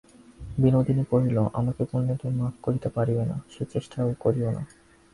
[0.57, 4.63] বিনোদিনী কহিল, আমাকে কোনোদিন তুমি মাপ করিতে পারিবে না–সে চেষ্টাও করিয়ো না।